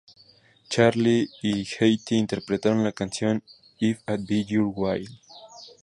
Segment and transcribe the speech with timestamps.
[0.67, 3.43] Charley y Hattie interpretaron la canción
[3.77, 5.07] "If It Be Your Will".